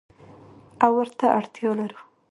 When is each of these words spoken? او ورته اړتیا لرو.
او 0.83 0.91
ورته 0.99 1.25
اړتیا 1.37 1.71
لرو. 1.79 1.99